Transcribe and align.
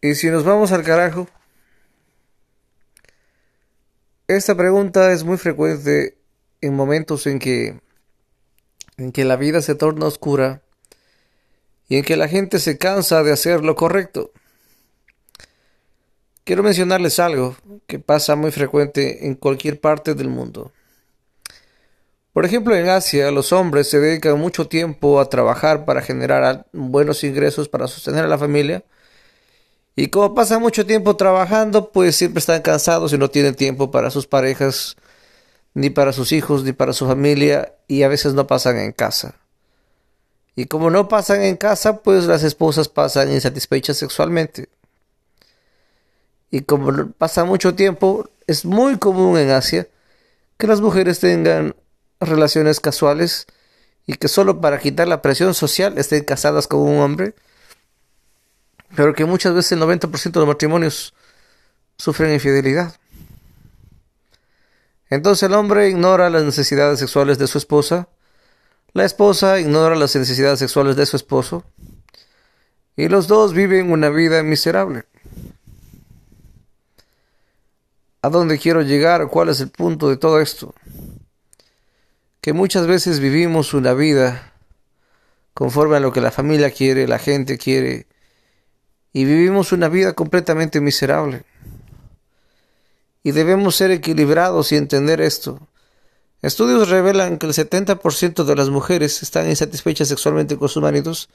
Y 0.00 0.14
si 0.14 0.28
nos 0.28 0.44
vamos 0.44 0.72
al 0.72 0.82
carajo, 0.82 1.28
esta 4.28 4.56
pregunta 4.56 5.12
es 5.12 5.24
muy 5.24 5.38
frecuente 5.38 6.18
en 6.60 6.74
momentos 6.74 7.26
en 7.26 7.38
que 7.38 7.80
en 8.96 9.12
que 9.12 9.24
la 9.24 9.36
vida 9.36 9.60
se 9.60 9.74
torna 9.74 10.06
oscura 10.06 10.62
y 11.88 11.98
en 11.98 12.04
que 12.04 12.16
la 12.16 12.28
gente 12.28 12.58
se 12.58 12.78
cansa 12.78 13.22
de 13.22 13.32
hacer 13.32 13.62
lo 13.62 13.74
correcto. 13.74 14.32
Quiero 16.44 16.62
mencionarles 16.62 17.18
algo 17.18 17.56
que 17.86 17.98
pasa 17.98 18.36
muy 18.36 18.52
frecuente 18.52 19.26
en 19.26 19.34
cualquier 19.34 19.80
parte 19.80 20.14
del 20.14 20.28
mundo. 20.28 20.72
Por 22.32 22.44
ejemplo, 22.44 22.76
en 22.76 22.88
Asia 22.88 23.30
los 23.30 23.52
hombres 23.52 23.88
se 23.88 23.98
dedican 23.98 24.38
mucho 24.38 24.68
tiempo 24.68 25.20
a 25.20 25.28
trabajar 25.28 25.84
para 25.84 26.02
generar 26.02 26.66
buenos 26.72 27.24
ingresos 27.24 27.68
para 27.68 27.88
sostener 27.88 28.24
a 28.24 28.28
la 28.28 28.38
familia. 28.38 28.84
Y 29.96 30.08
como 30.08 30.34
pasan 30.34 30.60
mucho 30.60 30.84
tiempo 30.84 31.16
trabajando, 31.16 31.90
pues 31.90 32.16
siempre 32.16 32.40
están 32.40 32.60
cansados 32.60 33.14
y 33.14 33.18
no 33.18 33.30
tienen 33.30 33.54
tiempo 33.54 33.90
para 33.90 34.10
sus 34.10 34.26
parejas, 34.26 34.96
ni 35.72 35.88
para 35.88 36.12
sus 36.12 36.32
hijos, 36.32 36.64
ni 36.64 36.72
para 36.72 36.92
su 36.92 37.06
familia, 37.06 37.74
y 37.88 38.02
a 38.02 38.08
veces 38.08 38.34
no 38.34 38.46
pasan 38.46 38.78
en 38.78 38.92
casa. 38.92 39.36
Y 40.54 40.66
como 40.66 40.90
no 40.90 41.08
pasan 41.08 41.42
en 41.42 41.56
casa, 41.56 42.02
pues 42.02 42.24
las 42.24 42.42
esposas 42.42 42.88
pasan 42.88 43.32
insatisfechas 43.32 43.96
sexualmente. 43.96 44.68
Y 46.50 46.60
como 46.60 47.08
pasa 47.12 47.44
mucho 47.44 47.74
tiempo, 47.74 48.28
es 48.46 48.66
muy 48.66 48.98
común 48.98 49.38
en 49.38 49.50
Asia 49.50 49.88
que 50.58 50.66
las 50.66 50.80
mujeres 50.80 51.20
tengan 51.20 51.74
relaciones 52.20 52.80
casuales 52.80 53.46
y 54.06 54.14
que 54.14 54.28
solo 54.28 54.60
para 54.60 54.78
quitar 54.78 55.08
la 55.08 55.22
presión 55.22 55.54
social 55.54 55.98
estén 55.98 56.24
casadas 56.24 56.68
con 56.68 56.80
un 56.80 57.00
hombre, 57.00 57.34
pero 58.96 59.14
que 59.14 59.26
muchas 59.26 59.54
veces 59.54 59.72
el 59.72 59.80
90% 59.80 60.32
de 60.32 60.40
los 60.40 60.48
matrimonios 60.48 61.14
sufren 61.98 62.32
infidelidad. 62.32 62.96
Entonces 65.08 65.44
el 65.44 65.54
hombre 65.54 65.88
ignora 65.88 66.30
las 66.30 66.42
necesidades 66.42 66.98
sexuales 66.98 67.38
de 67.38 67.46
su 67.46 67.58
esposa, 67.58 68.08
la 68.92 69.04
esposa 69.04 69.60
ignora 69.60 69.94
las 69.94 70.16
necesidades 70.16 70.58
sexuales 70.58 70.96
de 70.96 71.06
su 71.06 71.16
esposo, 71.16 71.64
y 72.96 73.08
los 73.08 73.28
dos 73.28 73.52
viven 73.52 73.92
una 73.92 74.08
vida 74.08 74.42
miserable. 74.42 75.04
¿A 78.22 78.30
dónde 78.30 78.58
quiero 78.58 78.80
llegar? 78.82 79.28
¿Cuál 79.28 79.50
es 79.50 79.60
el 79.60 79.68
punto 79.68 80.08
de 80.08 80.16
todo 80.16 80.40
esto? 80.40 80.74
Que 82.40 82.54
muchas 82.54 82.86
veces 82.86 83.20
vivimos 83.20 83.74
una 83.74 83.92
vida 83.92 84.54
conforme 85.52 85.98
a 85.98 86.00
lo 86.00 86.12
que 86.12 86.20
la 86.20 86.30
familia 86.30 86.70
quiere, 86.70 87.06
la 87.06 87.18
gente 87.18 87.58
quiere, 87.58 88.06
y 89.16 89.24
vivimos 89.24 89.72
una 89.72 89.88
vida 89.88 90.12
completamente 90.12 90.78
miserable. 90.82 91.44
Y 93.22 93.30
debemos 93.30 93.74
ser 93.74 93.90
equilibrados 93.90 94.72
y 94.72 94.76
entender 94.76 95.22
esto. 95.22 95.58
Estudios 96.42 96.90
revelan 96.90 97.38
que 97.38 97.46
el 97.46 97.54
70% 97.54 98.44
de 98.44 98.54
las 98.54 98.68
mujeres 98.68 99.22
están 99.22 99.48
insatisfechas 99.48 100.08
sexualmente 100.08 100.58
con 100.58 100.68
sus 100.68 100.82
maridos 100.82 101.30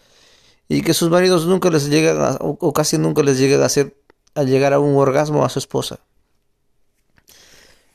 y 0.70 0.84
que 0.84 0.94
sus 0.94 1.10
maridos 1.10 1.48
nunca 1.48 1.72
les 1.72 1.90
llegan 1.90 2.38
o 2.40 2.72
casi 2.72 3.00
nunca 3.00 3.24
les 3.24 3.40
llegan 3.40 3.64
a 3.64 3.66
hacer 3.66 3.96
a 4.36 4.44
llegar 4.44 4.74
a 4.74 4.80
un 4.80 4.96
orgasmo 4.96 5.44
a 5.44 5.50
su 5.50 5.58
esposa. 5.58 6.02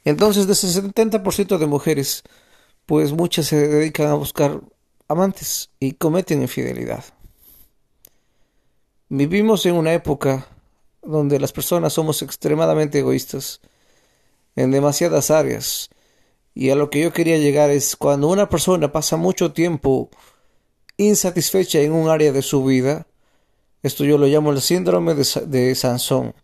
Entonces, 0.05 0.49
de 0.49 0.55
ese 0.55 0.67
70% 0.83 1.59
de 1.59 1.67
mujeres, 1.67 2.25
pues 2.87 3.13
muchas 3.13 3.47
se 3.47 3.69
dedican 3.69 4.09
a 4.09 4.15
buscar 4.15 4.63
amantes 5.07 5.71
y 5.79 5.93
cometen 5.93 6.43
infidelidad. 6.43 7.05
Vivimos 9.09 9.65
en 9.67 9.77
una 9.77 9.93
época 9.93 10.49
donde 11.01 11.39
las 11.39 11.53
personas 11.53 11.93
somos 11.93 12.23
extremadamente 12.23 12.99
egoístas 12.99 13.61
en 14.57 14.73
demasiadas 14.73 15.31
áreas. 15.31 15.91
Y 16.55 16.71
a 16.71 16.75
lo 16.75 16.91
que 16.91 17.03
yo 17.03 17.13
quería 17.13 17.39
llegar 17.39 17.71
es 17.71 17.95
cuando 17.95 18.29
una 18.29 18.49
persona 18.49 18.91
pasa 18.91 19.17
mucho 19.17 19.53
tiempo 19.53 20.11
insatisfecha 20.97 21.81
en 21.81 21.93
un 21.93 22.09
área 22.09 22.33
de 22.33 22.43
su 22.43 22.65
vida, 22.65 23.07
esto 23.83 24.05
yo 24.05 24.19
lo 24.19 24.27
llamo 24.27 24.51
el 24.51 24.61
síndrome 24.61 25.15
de, 25.15 25.75
Sansón. 25.77 26.35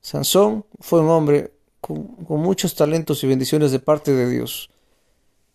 Sansón 0.00 0.64
fue 0.78 1.00
un 1.00 1.10
hombre 1.10 1.52
con, 1.82 2.16
muchos 2.26 2.74
talentos 2.74 3.22
y 3.22 3.26
bendiciones 3.26 3.72
de 3.72 3.80
parte 3.80 4.14
de 4.14 4.30
Dios. 4.30 4.70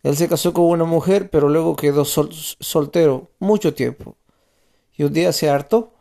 Él 0.03 0.15
se 0.15 0.27
casó 0.27 0.53
con 0.53 0.65
una 0.65 0.83
mujer, 0.83 1.31
pero 1.31 1.49
luego 1.49 1.75
quedó 1.75 2.05
soltero 2.05 3.31
mucho 3.39 3.73
tiempo. 3.73 4.15
Y 4.93 5.03
un 5.03 5.13
día 5.13 5.33
se 5.33 5.49
hartó, 5.49 5.94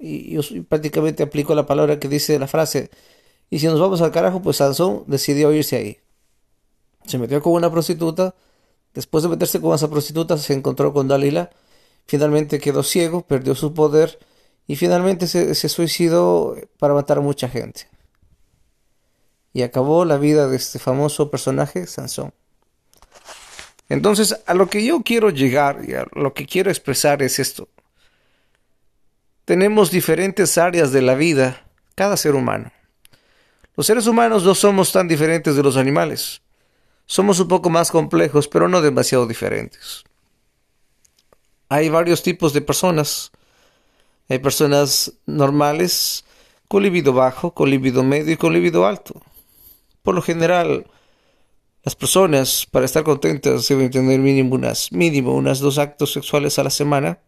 y 0.00 0.32
yo 0.32 0.42
prácticamente 0.68 1.22
aplico 1.22 1.54
la 1.54 1.66
palabra 1.66 1.98
que 1.98 2.08
dice 2.08 2.38
la 2.38 2.46
frase, 2.46 2.90
y 3.50 3.58
si 3.58 3.66
nos 3.66 3.80
vamos 3.80 4.00
al 4.00 4.12
carajo, 4.12 4.42
pues 4.42 4.58
Sansón 4.58 5.04
decidió 5.06 5.52
irse 5.52 5.76
ahí. 5.76 5.98
Se 7.06 7.18
metió 7.18 7.42
con 7.42 7.52
una 7.52 7.70
prostituta, 7.70 8.34
después 8.94 9.22
de 9.22 9.30
meterse 9.30 9.60
con 9.60 9.74
esa 9.74 9.88
prostituta 9.88 10.38
se 10.38 10.54
encontró 10.54 10.92
con 10.92 11.08
Dalila, 11.08 11.50
finalmente 12.06 12.58
quedó 12.58 12.82
ciego, 12.82 13.22
perdió 13.22 13.54
su 13.54 13.74
poder, 13.74 14.18
y 14.66 14.76
finalmente 14.76 15.26
se, 15.26 15.54
se 15.54 15.68
suicidó 15.68 16.56
para 16.78 16.94
matar 16.94 17.18
a 17.18 17.22
mucha 17.22 17.48
gente 17.48 17.88
y 19.52 19.62
acabó 19.62 20.04
la 20.04 20.16
vida 20.16 20.48
de 20.48 20.56
este 20.56 20.78
famoso 20.78 21.30
personaje, 21.30 21.86
Sansón. 21.86 22.32
Entonces, 23.88 24.40
a 24.46 24.54
lo 24.54 24.68
que 24.68 24.84
yo 24.84 25.02
quiero 25.02 25.30
llegar 25.30 25.82
y 25.86 25.94
a 25.94 26.06
lo 26.12 26.32
que 26.32 26.46
quiero 26.46 26.70
expresar 26.70 27.22
es 27.22 27.38
esto. 27.40 27.68
Tenemos 29.50 29.90
diferentes 29.90 30.58
áreas 30.58 30.92
de 30.92 31.02
la 31.02 31.16
vida, 31.16 31.66
cada 31.96 32.16
ser 32.16 32.36
humano. 32.36 32.70
Los 33.74 33.86
seres 33.86 34.06
humanos 34.06 34.44
no 34.44 34.54
somos 34.54 34.92
tan 34.92 35.08
diferentes 35.08 35.56
de 35.56 35.62
los 35.64 35.76
animales. 35.76 36.40
Somos 37.04 37.40
un 37.40 37.48
poco 37.48 37.68
más 37.68 37.90
complejos, 37.90 38.46
pero 38.46 38.68
no 38.68 38.80
demasiado 38.80 39.26
diferentes. 39.26 40.04
Hay 41.68 41.88
varios 41.88 42.22
tipos 42.22 42.52
de 42.52 42.60
personas. 42.60 43.32
Hay 44.28 44.38
personas 44.38 45.14
normales, 45.26 46.24
con 46.68 46.84
libido 46.84 47.12
bajo, 47.12 47.52
con 47.52 47.70
libido 47.70 48.04
medio 48.04 48.34
y 48.34 48.36
con 48.36 48.52
libido 48.52 48.86
alto. 48.86 49.20
Por 50.04 50.14
lo 50.14 50.22
general, 50.22 50.86
las 51.82 51.96
personas, 51.96 52.68
para 52.70 52.86
estar 52.86 53.02
contentas, 53.02 53.66
deben 53.66 53.90
tener 53.90 54.20
mínimo 54.20 54.54
unas, 54.54 54.92
mínimo 54.92 55.34
unas 55.34 55.58
dos 55.58 55.78
actos 55.78 56.12
sexuales 56.12 56.56
a 56.60 56.62
la 56.62 56.70
semana. 56.70 57.18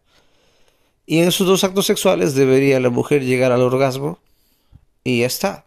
Y 1.13 1.19
en 1.19 1.29
esos 1.29 1.47
dos 1.47 1.63
actos 1.63 1.85
sexuales 1.85 2.35
debería 2.35 2.81
la 2.81 2.89
mujer 2.89 3.23
llegar 3.23 3.53
al 3.53 3.61
orgasmo. 3.61 4.19
Y 5.05 5.21
ya 5.21 5.27
está. 5.27 5.67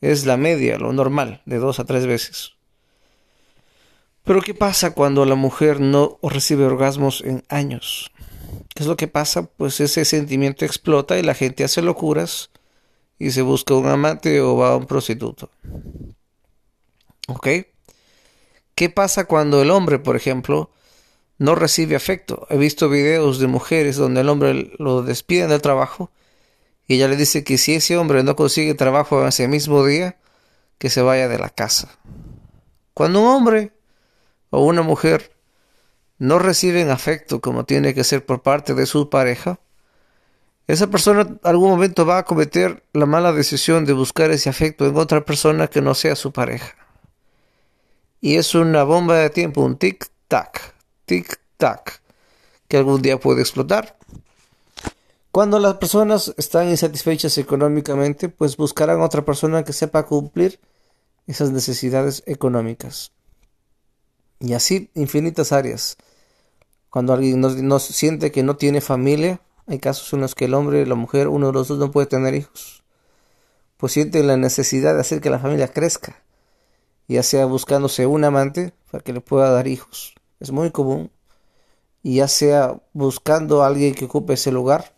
Es 0.00 0.24
la 0.24 0.38
media, 0.38 0.78
lo 0.78 0.94
normal, 0.94 1.42
de 1.44 1.58
dos 1.58 1.78
a 1.78 1.84
tres 1.84 2.06
veces. 2.06 2.52
Pero 4.24 4.40
¿qué 4.40 4.54
pasa 4.54 4.94
cuando 4.94 5.26
la 5.26 5.34
mujer 5.34 5.78
no 5.80 6.18
recibe 6.22 6.64
orgasmos 6.64 7.20
en 7.20 7.44
años? 7.50 8.10
¿Qué 8.74 8.82
es 8.82 8.86
lo 8.86 8.96
que 8.96 9.08
pasa? 9.08 9.42
Pues 9.44 9.78
ese 9.80 10.06
sentimiento 10.06 10.64
explota 10.64 11.18
y 11.18 11.22
la 11.22 11.34
gente 11.34 11.62
hace 11.62 11.82
locuras 11.82 12.48
y 13.18 13.32
se 13.32 13.42
busca 13.42 13.74
un 13.74 13.86
amante 13.88 14.40
o 14.40 14.56
va 14.56 14.72
a 14.72 14.76
un 14.76 14.86
prostituto. 14.86 15.50
¿Ok? 17.28 17.46
¿Qué 18.74 18.88
pasa 18.88 19.26
cuando 19.26 19.60
el 19.60 19.70
hombre, 19.70 19.98
por 19.98 20.16
ejemplo, 20.16 20.70
no 21.38 21.54
recibe 21.54 21.96
afecto? 21.96 22.46
He 22.50 22.56
visto 22.56 22.88
videos 22.88 23.38
de 23.38 23.46
mujeres 23.46 23.96
donde 23.96 24.20
el 24.20 24.28
hombre 24.28 24.72
lo 24.78 25.02
despiden 25.02 25.48
del 25.48 25.62
trabajo 25.62 26.10
y 26.86 26.94
ella 26.94 27.08
le 27.08 27.16
dice 27.16 27.44
que 27.44 27.58
si 27.58 27.74
ese 27.74 27.96
hombre 27.96 28.22
no 28.22 28.36
consigue 28.36 28.74
trabajo 28.74 29.20
en 29.20 29.28
ese 29.28 29.48
mismo 29.48 29.84
día, 29.84 30.16
que 30.78 30.90
se 30.90 31.02
vaya 31.02 31.28
de 31.28 31.38
la 31.38 31.50
casa. 31.50 31.88
Cuando 32.94 33.20
un 33.20 33.28
hombre 33.28 33.72
o 34.50 34.64
una 34.64 34.82
mujer 34.82 35.32
no 36.18 36.38
reciben 36.38 36.90
afecto 36.90 37.40
como 37.40 37.64
tiene 37.64 37.94
que 37.94 38.04
ser 38.04 38.24
por 38.24 38.42
parte 38.42 38.74
de 38.74 38.86
su 38.86 39.10
pareja, 39.10 39.58
esa 40.66 40.88
persona 40.88 41.22
en 41.22 41.40
algún 41.42 41.70
momento 41.70 42.04
va 42.06 42.18
a 42.18 42.24
cometer 42.24 42.82
la 42.92 43.06
mala 43.06 43.32
decisión 43.32 43.84
de 43.84 43.92
buscar 43.92 44.30
ese 44.30 44.48
afecto 44.48 44.86
en 44.86 44.96
otra 44.96 45.24
persona 45.24 45.68
que 45.68 45.80
no 45.80 45.94
sea 45.94 46.16
su 46.16 46.32
pareja. 46.32 46.74
Y 48.20 48.36
es 48.36 48.54
una 48.54 48.82
bomba 48.82 49.16
de 49.16 49.30
tiempo, 49.30 49.62
un 49.62 49.78
tic-tac, 49.78 50.72
tic-tac, 51.06 52.00
que 52.68 52.76
algún 52.76 53.02
día 53.02 53.18
puede 53.18 53.40
explotar. 53.40 53.96
Cuando 55.30 55.58
las 55.58 55.74
personas 55.74 56.32
están 56.38 56.70
insatisfechas 56.70 57.36
económicamente, 57.38 58.28
pues 58.28 58.56
buscarán 58.56 59.02
otra 59.02 59.24
persona 59.24 59.64
que 59.64 59.72
sepa 59.72 60.06
cumplir 60.06 60.58
esas 61.26 61.50
necesidades 61.50 62.22
económicas. 62.26 63.12
Y 64.40 64.54
así 64.54 64.90
infinitas 64.94 65.52
áreas. 65.52 65.96
Cuando 66.90 67.12
alguien 67.12 67.40
no, 67.40 67.78
siente 67.78 68.32
que 68.32 68.42
no 68.42 68.56
tiene 68.56 68.80
familia, 68.80 69.40
hay 69.66 69.78
casos 69.78 70.12
en 70.14 70.22
los 70.22 70.34
que 70.34 70.46
el 70.46 70.54
hombre 70.54 70.80
y 70.80 70.86
la 70.86 70.94
mujer, 70.94 71.28
uno 71.28 71.48
de 71.48 71.52
los 71.52 71.68
dos 71.68 71.78
no 71.78 71.90
puede 71.90 72.06
tener 72.06 72.34
hijos, 72.34 72.82
pues 73.76 73.92
siente 73.92 74.22
la 74.22 74.38
necesidad 74.38 74.94
de 74.94 75.00
hacer 75.00 75.20
que 75.20 75.28
la 75.28 75.38
familia 75.38 75.68
crezca, 75.68 76.22
ya 77.08 77.22
sea 77.22 77.44
buscándose 77.44 78.06
un 78.06 78.24
amante 78.24 78.72
para 78.90 79.04
que 79.04 79.12
le 79.12 79.20
pueda 79.20 79.50
dar 79.50 79.66
hijos. 79.66 80.15
Es 80.40 80.50
muy 80.52 80.70
común. 80.70 81.10
Y 82.02 82.16
ya 82.16 82.28
sea 82.28 82.80
buscando 82.92 83.62
a 83.62 83.66
alguien 83.66 83.94
que 83.94 84.04
ocupe 84.06 84.34
ese 84.34 84.52
lugar 84.52 84.96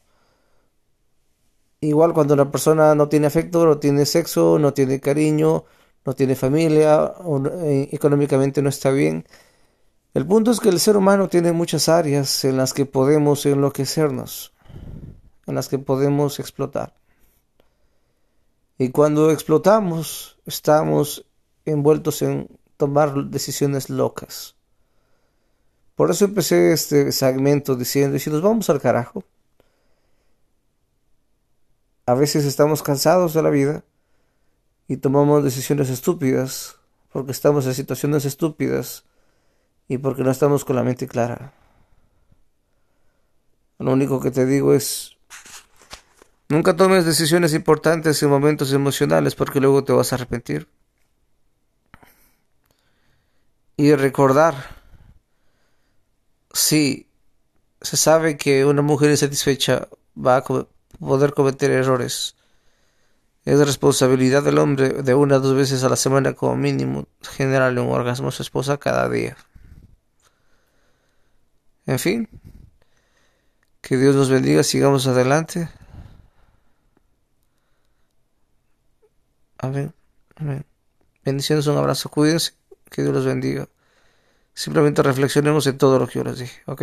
Igual 1.80 2.12
cuando 2.12 2.34
una 2.34 2.50
persona 2.50 2.94
no 2.96 3.08
tiene 3.08 3.28
afecto, 3.28 3.64
no 3.64 3.78
tiene 3.78 4.04
sexo, 4.04 4.58
no 4.58 4.74
tiene 4.74 4.98
cariño, 5.00 5.64
no 6.04 6.14
tiene 6.14 6.34
familia, 6.34 7.14
eh, 7.62 7.88
económicamente 7.92 8.62
no 8.62 8.68
está 8.68 8.90
bien. 8.90 9.24
El 10.12 10.26
punto 10.26 10.50
es 10.50 10.58
que 10.58 10.70
el 10.70 10.80
ser 10.80 10.96
humano 10.96 11.28
tiene 11.28 11.52
muchas 11.52 11.88
áreas 11.88 12.44
en 12.44 12.56
las 12.56 12.72
que 12.74 12.84
podemos 12.84 13.46
enloquecernos, 13.46 14.52
en 15.46 15.54
las 15.54 15.68
que 15.68 15.78
podemos 15.78 16.40
explotar. 16.40 16.94
Y 18.76 18.90
cuando 18.90 19.30
explotamos, 19.30 20.40
estamos 20.46 21.26
envueltos 21.64 22.22
en 22.22 22.48
tomar 22.76 23.14
decisiones 23.26 23.88
locas. 23.88 24.57
Por 25.98 26.12
eso 26.12 26.26
empecé 26.26 26.72
este 26.72 27.10
segmento 27.10 27.74
diciendo, 27.74 28.20
si 28.20 28.30
nos 28.30 28.40
vamos 28.40 28.70
al 28.70 28.80
carajo, 28.80 29.24
a 32.06 32.14
veces 32.14 32.44
estamos 32.44 32.84
cansados 32.84 33.34
de 33.34 33.42
la 33.42 33.50
vida 33.50 33.82
y 34.86 34.98
tomamos 34.98 35.42
decisiones 35.42 35.90
estúpidas 35.90 36.76
porque 37.10 37.32
estamos 37.32 37.66
en 37.66 37.74
situaciones 37.74 38.24
estúpidas 38.26 39.06
y 39.88 39.98
porque 39.98 40.22
no 40.22 40.30
estamos 40.30 40.64
con 40.64 40.76
la 40.76 40.84
mente 40.84 41.08
clara. 41.08 41.52
Lo 43.80 43.92
único 43.92 44.20
que 44.20 44.30
te 44.30 44.46
digo 44.46 44.74
es, 44.74 45.16
nunca 46.48 46.76
tomes 46.76 47.06
decisiones 47.06 47.54
importantes 47.54 48.22
en 48.22 48.30
momentos 48.30 48.72
emocionales 48.72 49.34
porque 49.34 49.58
luego 49.58 49.82
te 49.82 49.92
vas 49.92 50.12
a 50.12 50.14
arrepentir. 50.14 50.68
Y 53.76 53.96
recordar, 53.96 54.77
si 56.68 57.08
se 57.80 57.96
sabe 57.96 58.36
que 58.36 58.66
una 58.66 58.82
mujer 58.82 59.08
insatisfecha 59.10 59.88
va 60.14 60.36
a 60.36 60.44
poder 60.44 61.32
cometer 61.32 61.70
errores. 61.70 62.36
Es 63.46 63.58
responsabilidad 63.58 64.42
del 64.42 64.58
hombre 64.58 65.02
de 65.02 65.14
una 65.14 65.36
o 65.36 65.40
dos 65.40 65.56
veces 65.56 65.82
a 65.82 65.88
la 65.88 65.96
semana 65.96 66.34
como 66.34 66.56
mínimo 66.56 67.06
generarle 67.22 67.80
un 67.80 67.88
orgasmo 67.88 68.28
a 68.28 68.32
su 68.32 68.42
esposa 68.42 68.76
cada 68.76 69.08
día. 69.08 69.34
En 71.86 71.98
fin, 71.98 72.28
que 73.80 73.96
Dios 73.96 74.14
nos 74.14 74.28
bendiga, 74.28 74.62
sigamos 74.62 75.06
adelante. 75.06 75.70
Amén. 79.56 79.94
Amén. 80.36 80.66
Bendiciones, 81.24 81.66
un 81.66 81.78
abrazo, 81.78 82.10
cuídense, 82.10 82.52
que 82.90 83.00
Dios 83.00 83.14
los 83.14 83.24
bendiga. 83.24 83.68
Simplemente 84.58 85.04
reflexionemos 85.04 85.68
en 85.68 85.78
todo 85.78 86.00
lo 86.00 86.08
que 86.08 86.18
yo 86.18 86.24
les 86.24 86.38
dije, 86.40 86.62
¿ok? 86.66 86.82